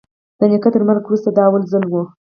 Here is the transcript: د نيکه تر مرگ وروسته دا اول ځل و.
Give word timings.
د 0.37 0.41
نيکه 0.51 0.69
تر 0.73 0.81
مرگ 0.87 1.03
وروسته 1.05 1.29
دا 1.31 1.43
اول 1.47 1.63
ځل 1.71 1.83
و. 1.91 1.93